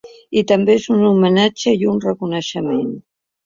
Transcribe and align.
I 0.39 0.43
també 0.51 0.73
és 0.79 0.87
un 0.95 1.03
homenatge 1.11 1.77
i 1.85 1.91
un 1.95 2.03
reconeixement. 2.09 2.93